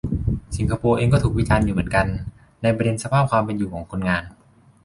[0.55, 2.07] สิงคโปร์เองก็ถูกวิจารณ์อยู่เหมือนกัน
[2.61, 4.23] ในประเด็นสภาพความเป็นอยู่ของคนงาน